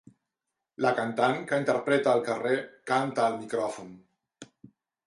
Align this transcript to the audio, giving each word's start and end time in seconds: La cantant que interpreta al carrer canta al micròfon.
La 0.85 0.93
cantant 0.99 1.37
que 1.51 1.59
interpreta 1.65 2.11
al 2.17 2.25
carrer 2.31 2.57
canta 2.95 3.29
al 3.29 3.39
micròfon. 3.45 3.95